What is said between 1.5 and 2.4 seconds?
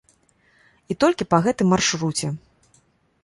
маршруце.